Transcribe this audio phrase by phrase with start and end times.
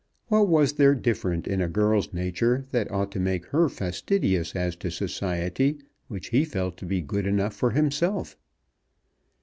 [0.29, 4.75] What was there different in a girl's nature that ought to make her fastidious as
[4.77, 5.77] to society
[6.07, 8.35] which he felt to be good enough for himself?